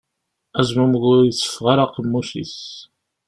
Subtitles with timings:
[0.59, 2.57] Azmumeg ur itteffeɣ ara aqemmuc-is.